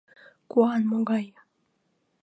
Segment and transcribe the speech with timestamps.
[0.51, 1.25] Куан могай.